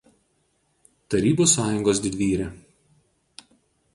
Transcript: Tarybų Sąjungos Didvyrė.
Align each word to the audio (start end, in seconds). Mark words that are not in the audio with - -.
Tarybų 1.15 1.47
Sąjungos 1.51 2.01
Didvyrė. 2.05 2.47